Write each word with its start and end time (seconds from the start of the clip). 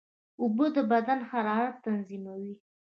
اوبه 0.41 0.65
د 0.75 0.77
بدن 0.91 1.19
حرارت 1.31 1.75
تنظیموي. 1.85 2.53